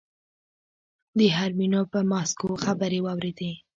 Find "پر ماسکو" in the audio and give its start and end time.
1.91-2.47